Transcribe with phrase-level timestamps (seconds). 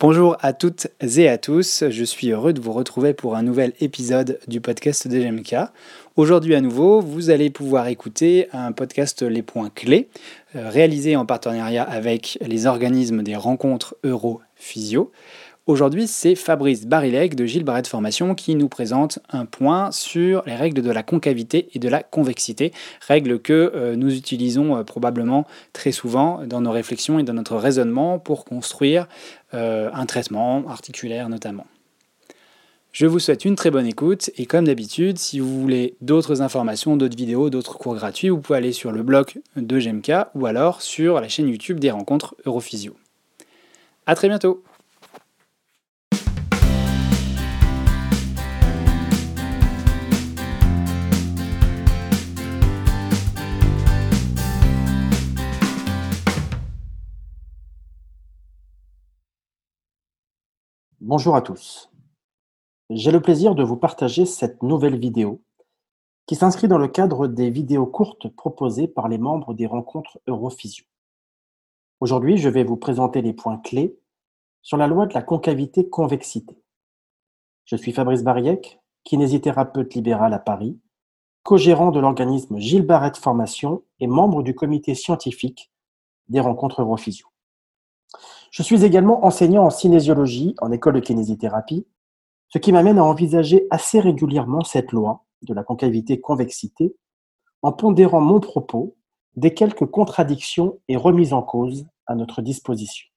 [0.00, 3.74] Bonjour à toutes et à tous, je suis heureux de vous retrouver pour un nouvel
[3.80, 5.56] épisode du podcast de GMK.
[6.16, 10.08] Aujourd'hui à nouveau, vous allez pouvoir écouter un podcast Les points clés,
[10.56, 15.12] euh, réalisé en partenariat avec les organismes des rencontres Euro-Physio.
[15.66, 20.56] Aujourd'hui, c'est Fabrice Barilec de Gilles Barret Formation qui nous présente un point sur les
[20.56, 22.70] règles de la concavité et de la convexité,
[23.00, 27.56] règles que euh, nous utilisons euh, probablement très souvent dans nos réflexions et dans notre
[27.56, 29.08] raisonnement pour construire
[29.54, 31.66] euh, un traitement articulaire notamment.
[32.92, 36.98] Je vous souhaite une très bonne écoute et comme d'habitude, si vous voulez d'autres informations,
[36.98, 40.82] d'autres vidéos, d'autres cours gratuits, vous pouvez aller sur le blog de GMK ou alors
[40.82, 42.94] sur la chaîne YouTube des rencontres Europhysio.
[44.04, 44.62] A très bientôt
[61.06, 61.90] Bonjour à tous.
[62.88, 65.42] J'ai le plaisir de vous partager cette nouvelle vidéo
[66.24, 70.86] qui s'inscrit dans le cadre des vidéos courtes proposées par les membres des rencontres Europhysio.
[72.00, 73.98] Aujourd'hui, je vais vous présenter les points clés
[74.62, 76.56] sur la loi de la concavité-convexité.
[77.66, 80.80] Je suis Fabrice Bariec, kinésithérapeute libéral à Paris,
[81.42, 85.70] co-gérant de l'organisme Gilles Barrette Formation et membre du comité scientifique
[86.28, 87.33] des rencontres Europhysio.
[88.54, 91.88] Je suis également enseignant en cinésiologie en école de kinésithérapie,
[92.46, 96.94] ce qui m'amène à envisager assez régulièrement cette loi de la concavité-convexité
[97.62, 98.96] en pondérant mon propos
[99.34, 103.08] des quelques contradictions et remises en cause à notre disposition.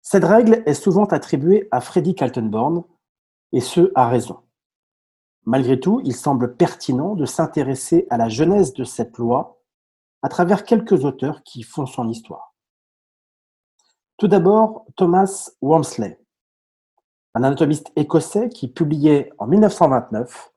[0.00, 2.84] Cette règle est souvent attribuée à Freddy Kaltenborn,
[3.50, 4.38] et ce à raison.
[5.44, 9.60] Malgré tout, il semble pertinent de s'intéresser à la genèse de cette loi
[10.22, 12.47] à travers quelques auteurs qui font son histoire.
[14.18, 16.18] Tout d'abord, Thomas Wormsley,
[17.34, 20.52] un anatomiste écossais qui publiait en 1929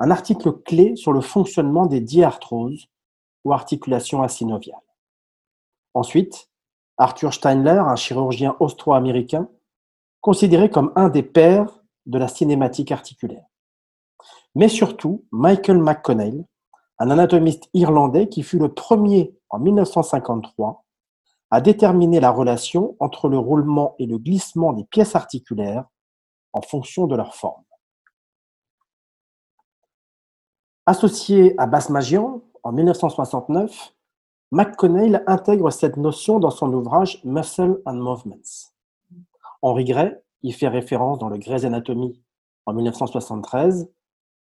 [0.00, 2.86] un article clé sur le fonctionnement des diarthroses
[3.44, 4.80] ou articulations asynoviales.
[5.92, 6.48] Ensuite,
[6.96, 9.50] Arthur Steinler, un chirurgien austro-américain,
[10.22, 13.44] considéré comme un des pères de la cinématique articulaire.
[14.54, 16.46] Mais surtout, Michael McConnell,
[16.98, 20.83] un anatomiste irlandais qui fut le premier en 1953
[21.54, 25.84] à déterminer la relation entre le roulement et le glissement des pièces articulaires
[26.52, 27.62] en fonction de leur forme.
[30.84, 33.94] Associé à Basmagian en 1969,
[34.50, 38.72] McConnell intègre cette notion dans son ouvrage Muscle and Movements.
[39.62, 42.20] Henri Gray y fait référence dans le Grey's Anatomy
[42.66, 43.88] en 1973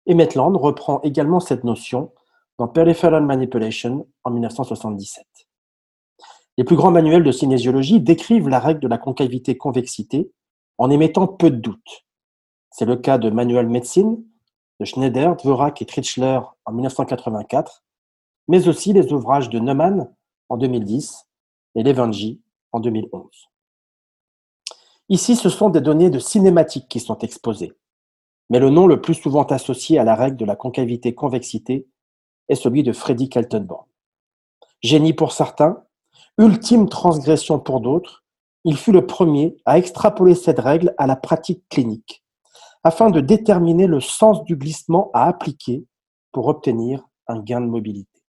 [0.06, 2.10] et Maitland reprend également cette notion
[2.56, 5.26] dans Peripheral Manipulation en 1977.
[6.58, 10.30] Les plus grands manuels de cinésiologie décrivent la règle de la concavité-convexité
[10.78, 12.04] en émettant peu de doutes.
[12.70, 14.22] C'est le cas de Manuel Médecine
[14.80, 17.84] de Schneider, Dvorak et Tritschler en 1984,
[18.48, 20.12] mais aussi les ouvrages de Neumann
[20.48, 21.28] en 2010
[21.76, 22.42] et Levangi
[22.72, 23.48] en 2011.
[25.08, 27.72] Ici, ce sont des données de cinématique qui sont exposées,
[28.50, 31.86] mais le nom le plus souvent associé à la règle de la concavité-convexité
[32.48, 33.86] est celui de Freddy Kaltenborn.
[34.82, 35.84] Génie pour certains,
[36.38, 38.24] Ultime transgression pour d'autres,
[38.64, 42.24] il fut le premier à extrapoler cette règle à la pratique clinique,
[42.84, 45.84] afin de déterminer le sens du glissement à appliquer
[46.32, 48.22] pour obtenir un gain de mobilité.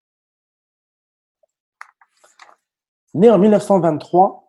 [3.14, 4.48] Né en 1923,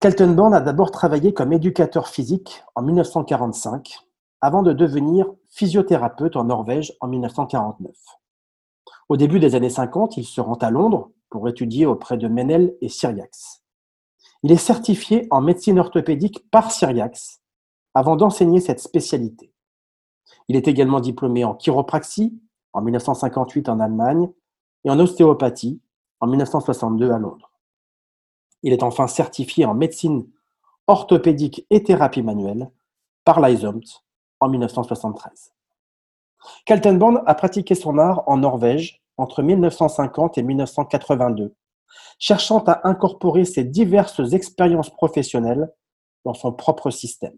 [0.00, 3.98] Kaltenborn a d'abord travaillé comme éducateur physique en 1945,
[4.40, 7.94] avant de devenir physiothérapeute en Norvège en 1949.
[9.08, 12.76] Au début des années 50, il se rend à Londres pour étudier auprès de Menel
[12.80, 13.62] et Syriax.
[14.42, 17.40] Il est certifié en médecine orthopédique par Syriax
[17.94, 19.52] avant d'enseigner cette spécialité.
[20.48, 22.38] Il est également diplômé en chiropraxie
[22.72, 24.30] en 1958 en Allemagne
[24.84, 25.80] et en ostéopathie
[26.20, 27.50] en 1962 à Londres.
[28.62, 30.28] Il est enfin certifié en médecine
[30.86, 32.70] orthopédique et thérapie manuelle
[33.24, 34.02] par l'ISOMT
[34.40, 35.52] en 1973.
[36.64, 41.54] Kaltenborn a pratiqué son art en Norvège entre 1950 et 1982,
[42.18, 45.70] cherchant à incorporer ses diverses expériences professionnelles
[46.24, 47.36] dans son propre système.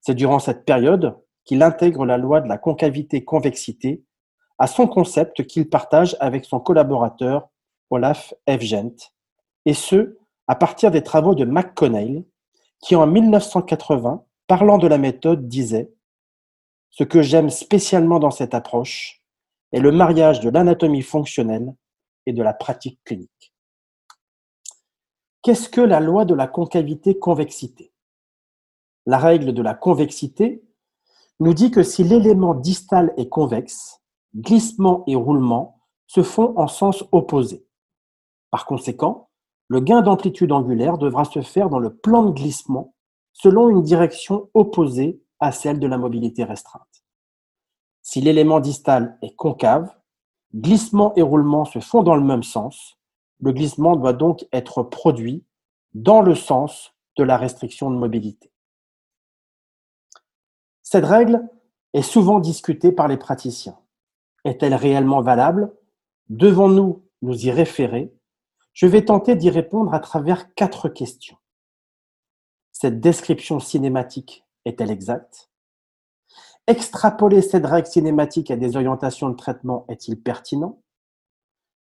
[0.00, 4.04] C'est durant cette période qu'il intègre la loi de la concavité-convexité
[4.58, 7.48] à son concept qu'il partage avec son collaborateur
[7.90, 8.94] Olaf Evgent,
[9.64, 12.24] et ce, à partir des travaux de McConnell,
[12.80, 15.92] qui en 1980, parlant de la méthode, disait
[16.90, 19.22] Ce que j'aime spécialement dans cette approche,
[19.72, 21.74] est le mariage de l'anatomie fonctionnelle
[22.26, 23.54] et de la pratique clinique.
[25.42, 27.92] Qu'est-ce que la loi de la concavité-convexité
[29.06, 30.62] La règle de la convexité
[31.40, 34.02] nous dit que si l'élément distal est convexe,
[34.34, 37.64] glissement et roulement se font en sens opposé.
[38.50, 39.28] Par conséquent,
[39.68, 42.94] le gain d'amplitude angulaire devra se faire dans le plan de glissement
[43.32, 47.04] selon une direction opposée à celle de la mobilité restreinte.
[48.10, 49.94] Si l'élément distal est concave,
[50.54, 52.96] glissement et roulement se font dans le même sens.
[53.38, 55.44] Le glissement doit donc être produit
[55.92, 58.50] dans le sens de la restriction de mobilité.
[60.82, 61.50] Cette règle
[61.92, 63.78] est souvent discutée par les praticiens.
[64.46, 65.76] Est-elle réellement valable?
[66.30, 68.10] Devons-nous nous y référer?
[68.72, 71.36] Je vais tenter d'y répondre à travers quatre questions.
[72.72, 75.47] Cette description cinématique est-elle exacte?
[76.68, 80.82] Extrapoler cette règle cinématique à des orientations de traitement est-il pertinent?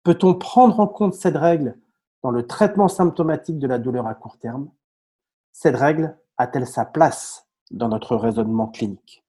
[0.03, 1.79] Peut-on prendre en compte cette règle
[2.25, 4.73] dans le traitement symptomatique de la douleur à court terme?
[5.53, 9.25] Cette règle a-t-elle sa place dans notre raisonnement clinique?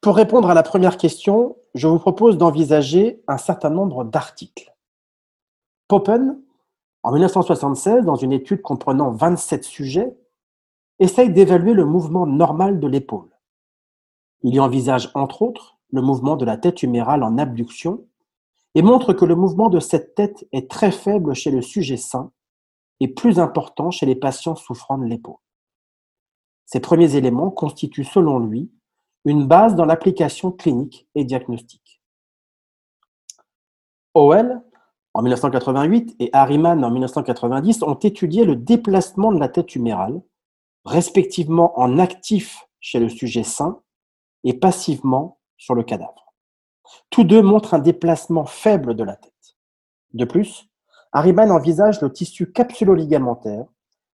[0.00, 4.74] Pour répondre à la première question, je vous propose d'envisager un certain nombre d'articles.
[5.86, 6.40] Poppen,
[7.04, 10.18] en 1976, dans une étude comprenant 27 sujets,
[10.98, 13.30] essaye d'évaluer le mouvement normal de l'épaule.
[14.42, 18.06] Il y envisage entre autres le mouvement de la tête humérale en abduction
[18.74, 22.30] et montre que le mouvement de cette tête est très faible chez le sujet sain
[23.00, 25.36] et plus important chez les patients souffrant de l'épaule.
[26.66, 28.70] Ces premiers éléments constituent selon lui
[29.24, 32.00] une base dans l'application clinique et diagnostique.
[34.14, 34.62] Howell,
[35.14, 40.20] en 1988, et Harriman en 1990 ont étudié le déplacement de la tête humérale
[40.88, 43.80] respectivement en actif chez le sujet sain
[44.44, 46.34] et passivement sur le cadavre.
[47.10, 49.32] Tous deux montrent un déplacement faible de la tête.
[50.14, 50.68] De plus,
[51.12, 53.66] Harriman envisage le tissu capsulo-ligamentaire,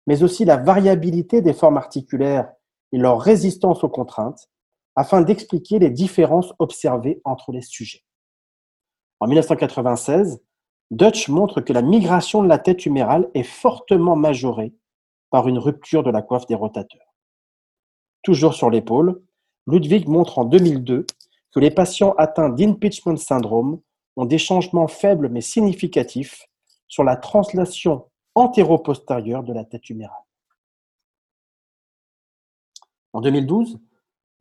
[0.06, 2.52] mais aussi la variabilité des formes articulaires
[2.92, 4.48] et leur résistance aux contraintes,
[4.94, 8.04] afin d'expliquer les différences observées entre les sujets.
[9.20, 10.42] En 1996,
[10.90, 14.74] Dutch montre que la migration de la tête humérale est fortement majorée
[15.32, 17.14] par une rupture de la coiffe des rotateurs.
[18.22, 19.20] Toujours sur l'épaule,
[19.66, 21.06] Ludwig montre en 2002
[21.50, 23.80] que les patients atteints d'impeachment syndrome
[24.16, 26.46] ont des changements faibles mais significatifs
[26.86, 30.16] sur la translation antéro-postérieure de la tête humérale.
[33.14, 33.80] En 2012,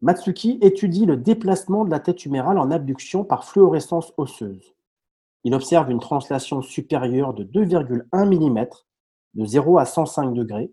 [0.02, 4.74] Matsuki étudie le déplacement de la tête humérale en abduction par fluorescence osseuse.
[5.46, 8.68] Il observe une translation supérieure de 2,1 mm
[9.36, 10.72] de 0 à 105 degrés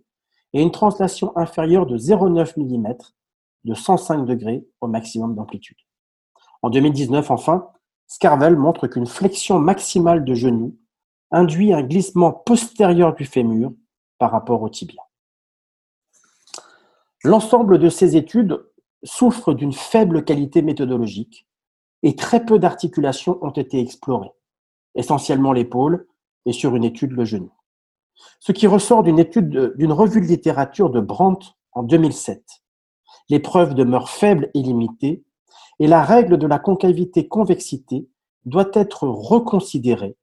[0.52, 2.94] et une translation inférieure de 0,9 mm
[3.64, 5.76] de 105 degrés au maximum d'amplitude.
[6.62, 7.68] En 2019, enfin,
[8.06, 10.76] Scarvel montre qu'une flexion maximale de genou
[11.30, 13.72] induit un glissement postérieur du fémur
[14.18, 15.02] par rapport au tibia.
[17.22, 18.64] L'ensemble de ces études
[19.02, 21.46] souffre d'une faible qualité méthodologique
[22.02, 24.32] et très peu d'articulations ont été explorées,
[24.94, 26.06] essentiellement l'épaule
[26.46, 27.52] et sur une étude le genou
[28.40, 32.44] ce qui ressort d'une étude d'une revue de littérature de Brandt en 2007.
[33.28, 35.24] Les preuves demeurent faibles et limitées,
[35.80, 38.08] et la règle de la concavité-convexité
[38.44, 40.16] doit être reconsidérée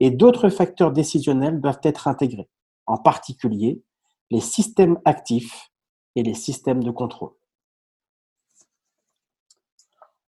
[0.00, 2.48] et d'autres facteurs décisionnels doivent être intégrés,
[2.86, 3.82] en particulier
[4.30, 5.70] les systèmes actifs
[6.14, 7.32] et les systèmes de contrôle.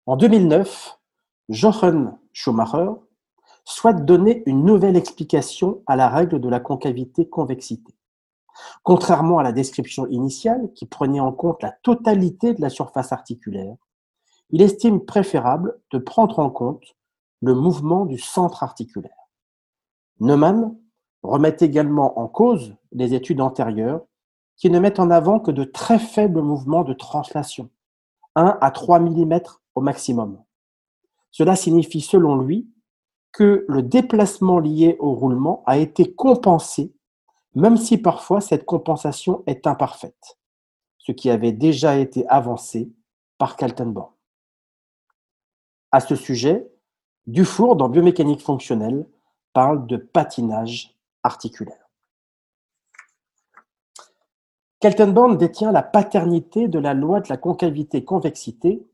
[0.05, 0.97] En 2009,
[1.49, 2.91] Jochen Schumacher
[3.71, 7.93] souhaite donner une nouvelle explication à la règle de la concavité-convexité.
[8.83, 13.75] Contrairement à la description initiale, qui prenait en compte la totalité de la surface articulaire,
[14.49, 16.95] il estime préférable de prendre en compte
[17.41, 19.29] le mouvement du centre articulaire.
[20.19, 20.75] Neumann
[21.21, 24.01] remet également en cause les études antérieures
[24.57, 27.69] qui ne mettent en avant que de très faibles mouvements de translation,
[28.35, 29.39] 1 à 3 mm
[29.75, 30.41] au maximum.
[31.31, 32.67] Cela signifie selon lui
[33.31, 36.93] que le déplacement lié au roulement a été compensé,
[37.55, 40.37] même si parfois cette compensation est imparfaite,
[40.97, 42.91] ce qui avait déjà été avancé
[43.37, 44.11] par Kaltenborn.
[45.91, 46.69] À ce sujet,
[47.27, 49.07] Dufour, dans Biomécanique fonctionnelle,
[49.53, 51.89] parle de patinage articulaire.
[54.79, 58.87] Kaltenborn détient la paternité de la loi de la concavité-convexité,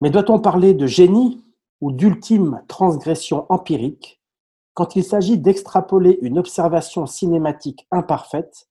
[0.00, 1.43] mais doit-on parler de génie
[1.84, 4.18] ou d'ultime transgression empirique
[4.72, 8.70] quand il s'agit d'extrapoler une observation cinématique imparfaite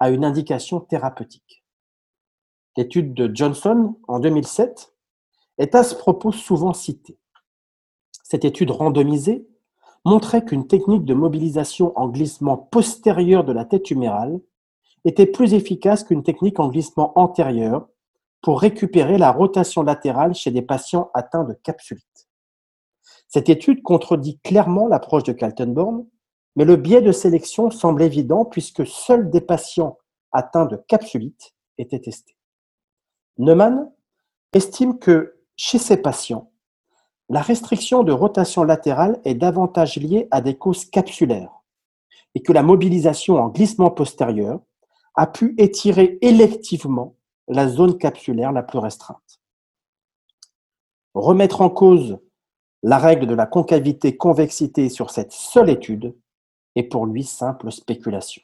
[0.00, 1.64] à une indication thérapeutique.
[2.76, 4.92] L'étude de Johnson en 2007
[5.58, 7.20] est à ce propos souvent citée.
[8.24, 9.46] Cette étude randomisée
[10.04, 14.40] montrait qu'une technique de mobilisation en glissement postérieur de la tête humérale
[15.04, 17.86] était plus efficace qu'une technique en glissement antérieur
[18.42, 22.26] pour récupérer la rotation latérale chez des patients atteints de capsulite.
[23.30, 26.04] Cette étude contredit clairement l'approche de Kaltenborn,
[26.56, 29.98] mais le biais de sélection semble évident puisque seuls des patients
[30.32, 32.36] atteints de capsulite étaient testés.
[33.38, 33.88] Neumann
[34.52, 36.50] estime que chez ces patients,
[37.28, 41.52] la restriction de rotation latérale est davantage liée à des causes capsulaires
[42.34, 44.58] et que la mobilisation en glissement postérieur
[45.14, 47.14] a pu étirer électivement
[47.46, 49.40] la zone capsulaire la plus restreinte.
[51.14, 52.18] Remettre en cause
[52.82, 56.16] la règle de la concavité-convexité sur cette seule étude
[56.76, 58.42] est pour lui simple spéculation.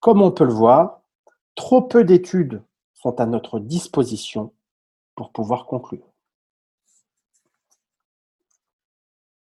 [0.00, 1.02] Comme on peut le voir,
[1.54, 2.62] trop peu d'études
[2.94, 4.52] sont à notre disposition
[5.14, 6.06] pour pouvoir conclure.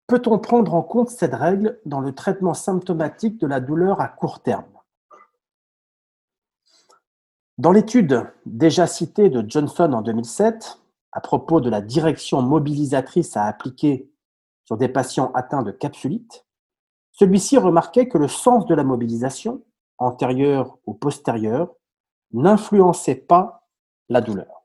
[0.07, 4.43] Peut-on prendre en compte cette règle dans le traitement symptomatique de la douleur à court
[4.43, 4.67] terme?
[7.57, 10.82] Dans l'étude déjà citée de Johnson en 2007,
[11.13, 14.11] à propos de la direction mobilisatrice à appliquer
[14.65, 16.47] sur des patients atteints de capsulite,
[17.13, 19.63] celui-ci remarquait que le sens de la mobilisation,
[19.99, 21.75] antérieure ou postérieure,
[22.33, 23.69] n'influençait pas
[24.09, 24.65] la douleur.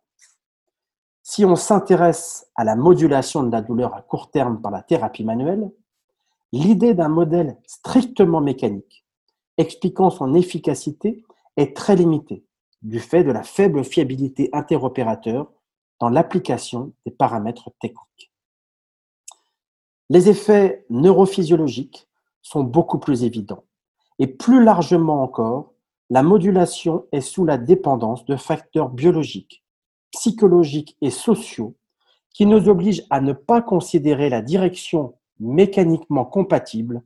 [1.24, 5.26] Si on s'intéresse à la modulation de la douleur à court terme par la thérapie
[5.26, 5.70] manuelle,
[6.54, 9.06] l'idée d'un modèle strictement mécanique
[9.58, 11.24] expliquant son efficacité
[11.58, 12.46] est très limitée
[12.82, 15.52] du fait de la faible fiabilité interopérateur
[16.00, 18.32] dans l'application des paramètres techniques.
[20.10, 22.08] Les effets neurophysiologiques
[22.42, 23.64] sont beaucoup plus évidents
[24.20, 25.74] et plus largement encore,
[26.10, 29.64] la modulation est sous la dépendance de facteurs biologiques,
[30.12, 31.76] psychologiques et sociaux
[32.34, 37.04] qui nous obligent à ne pas considérer la direction mécaniquement compatible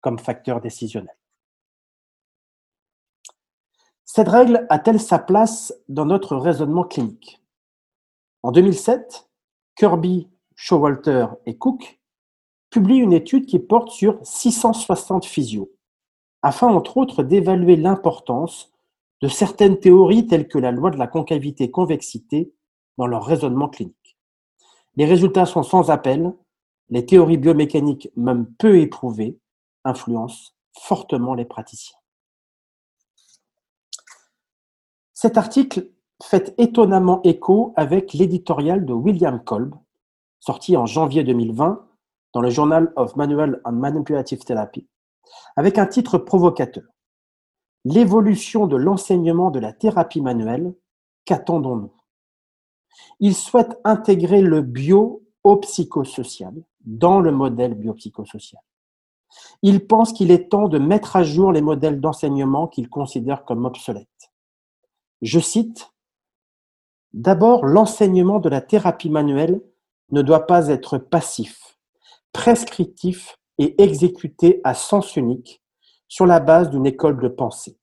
[0.00, 1.16] comme facteur décisionnel.
[4.04, 7.41] Cette règle a-t-elle sa place dans notre raisonnement clinique?
[8.42, 9.28] En 2007,
[9.76, 12.00] Kirby, Showalter et Cook
[12.70, 15.70] publient une étude qui porte sur 660 physios,
[16.42, 18.72] afin entre autres d'évaluer l'importance
[19.20, 22.52] de certaines théories telles que la loi de la concavité-convexité
[22.98, 24.18] dans leur raisonnement clinique.
[24.96, 26.34] Les résultats sont sans appel,
[26.90, 29.38] les théories biomécaniques, même peu éprouvées,
[29.84, 31.98] influencent fortement les praticiens.
[35.12, 35.88] Cet article
[36.24, 39.74] fait étonnamment écho avec l'éditorial de William Kolb,
[40.40, 41.86] sorti en janvier 2020
[42.32, 44.86] dans le Journal of Manual and Manipulative Therapy,
[45.56, 46.84] avec un titre provocateur.
[47.84, 50.74] L'évolution de l'enseignement de la thérapie manuelle,
[51.24, 51.92] qu'attendons-nous?
[53.20, 55.60] Il souhaite intégrer le bio au
[56.84, 58.62] dans le modèle biopsychosocial.
[59.62, 63.64] Il pense qu'il est temps de mettre à jour les modèles d'enseignement qu'il considère comme
[63.64, 64.32] obsolètes.
[65.22, 65.91] Je cite
[67.14, 69.60] D'abord, l'enseignement de la thérapie manuelle
[70.10, 71.78] ne doit pas être passif,
[72.32, 75.62] prescriptif et exécuté à sens unique
[76.08, 77.78] sur la base d'une école de pensée.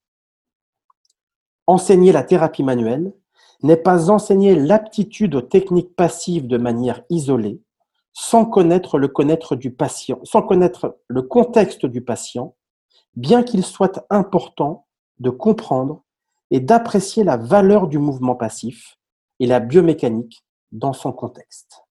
[1.68, 3.14] Enseigner la thérapie manuelle
[3.62, 7.62] n'est pas enseigner l'aptitude aux techniques passives de manière isolée,
[8.14, 12.56] sans connaître le connaître du patient, sans connaître le contexte du patient,
[13.16, 14.88] bien qu'il soit important
[15.20, 16.04] de comprendre
[16.52, 18.99] et d'apprécier la valeur du mouvement passif,
[19.40, 21.84] et la biomécanique dans son contexte.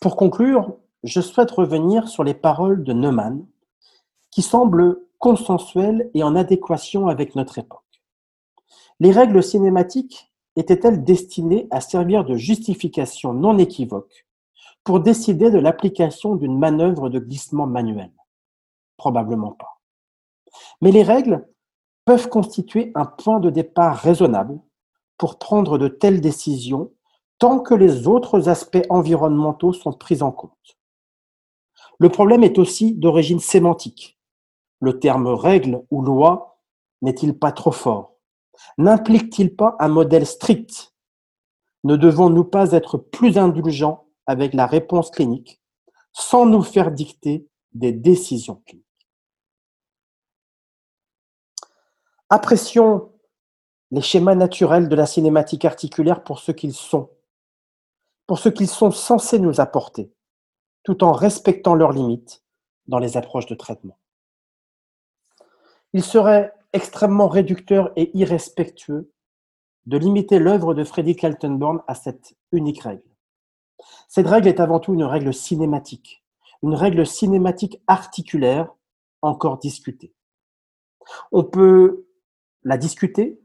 [0.00, 3.46] Pour conclure, je souhaite revenir sur les paroles de Neumann,
[4.30, 7.80] qui semblent consensuelles et en adéquation avec notre époque.
[9.00, 14.26] Les règles cinématiques étaient-elles destinées à servir de justification non équivoque
[14.84, 18.12] pour décider de l'application d'une manœuvre de glissement manuel?
[18.96, 19.80] Probablement pas.
[20.80, 21.48] Mais les règles
[22.04, 24.60] peuvent constituer un point de départ raisonnable
[25.18, 26.92] pour prendre de telles décisions
[27.38, 30.78] tant que les autres aspects environnementaux sont pris en compte.
[31.98, 34.18] Le problème est aussi d'origine sémantique.
[34.80, 36.58] Le terme règle ou loi
[37.02, 38.16] n'est-il pas trop fort?
[38.78, 40.94] N'implique-t-il pas un modèle strict?
[41.84, 45.60] Ne devons-nous pas être plus indulgents avec la réponse clinique
[46.12, 48.83] sans nous faire dicter des décisions cliniques?
[52.30, 53.12] Apprécions
[53.90, 57.10] les schémas naturels de la cinématique articulaire pour ce qu'ils sont,
[58.26, 60.12] pour ce qu'ils sont censés nous apporter,
[60.82, 62.42] tout en respectant leurs limites
[62.86, 63.98] dans les approches de traitement.
[65.92, 69.12] Il serait extrêmement réducteur et irrespectueux
[69.86, 73.04] de limiter l'œuvre de Freddy Kaltenborn à cette unique règle.
[74.08, 76.24] Cette règle est avant tout une règle cinématique,
[76.62, 78.74] une règle cinématique articulaire
[79.22, 80.12] encore discutée.
[81.32, 82.06] On peut
[82.64, 83.40] la discuter,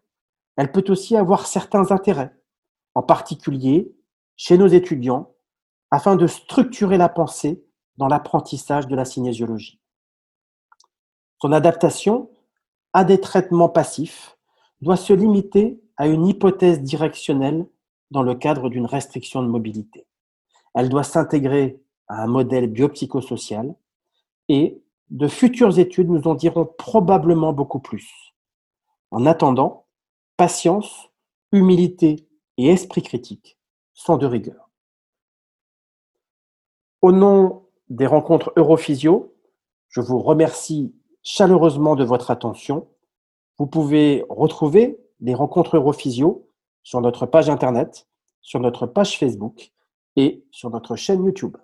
[0.58, 2.36] elle peut aussi avoir certains intérêts,
[2.96, 3.94] en particulier
[4.36, 5.34] chez nos étudiants,
[5.92, 7.64] afin de structurer la pensée
[7.98, 9.80] dans l'apprentissage de la cinésiologie.
[11.42, 12.30] Son adaptation
[12.94, 14.38] à des traitements passifs
[14.82, 17.68] doit se limiter à une hypothèse directionnelle
[18.12, 20.08] dans le cadre d'une restriction de mobilité.
[20.74, 23.76] Elle doit s'intégrer à un modèle biopsychosocial
[24.48, 28.34] et de futures études nous en diront probablement beaucoup plus.
[29.12, 29.88] En attendant,
[30.38, 31.10] patience,
[31.52, 33.58] humilité et esprit critique
[33.94, 34.70] sont de rigueur.
[37.02, 39.36] Au nom des rencontres Europhysio,
[39.90, 42.88] je vous remercie chaleureusement de votre attention.
[43.58, 46.48] Vous pouvez retrouver les rencontres Europhysio
[46.84, 48.08] sur notre page internet,
[48.42, 49.72] sur notre page Facebook
[50.16, 51.58] et sur notre chaîne YouTube.